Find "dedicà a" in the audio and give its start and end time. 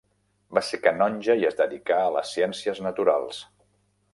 1.59-2.09